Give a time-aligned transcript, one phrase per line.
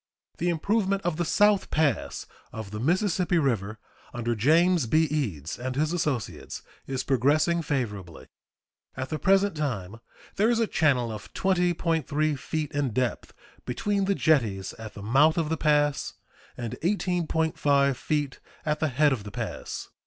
[0.39, 3.77] The improvement of the South Pass of the Mississippi River,
[4.15, 5.03] under James B.
[5.03, 8.25] Eads and his associates, is progressing favorably.
[8.97, 9.97] At the present time
[10.37, 13.31] there is a channel of 20.3 feet in depth
[13.63, 16.13] between the jetties at the mouth of the pass
[16.57, 19.89] and 18.5 feet at the head of the pass.